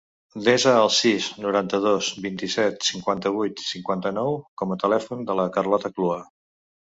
[0.45, 6.19] Desa el sis, noranta-dos, vint-i-set, cinquanta-vuit, cinquanta-nou com a telèfon de la Carlota Clua.